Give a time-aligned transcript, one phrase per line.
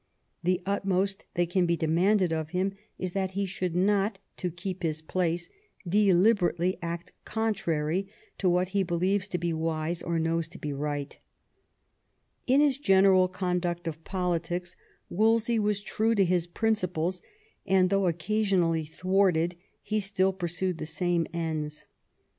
[0.41, 4.81] The utmost that can be demanded of him is that he should not, to keep
[4.81, 5.51] his place,
[5.87, 8.07] deliberately act contrary
[8.39, 11.19] to what he believes to be wise or knows to be right
[12.47, 14.75] In his general conduct of politics
[15.07, 17.21] Wolsey was true to his principles,
[17.67, 21.85] and though occasionally thwarted, he still pursued the same ends.